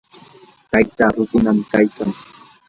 taytaa 0.71 1.11
rukunam 1.15 1.57
kaykan. 1.71 2.09